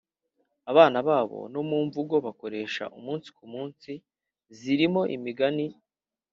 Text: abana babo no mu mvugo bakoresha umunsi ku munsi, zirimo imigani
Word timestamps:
abana 0.71 0.97
babo 1.07 1.39
no 1.53 1.61
mu 1.69 1.77
mvugo 1.85 2.15
bakoresha 2.25 2.83
umunsi 2.97 3.29
ku 3.37 3.43
munsi, 3.53 3.91
zirimo 4.57 5.01
imigani 5.15 5.65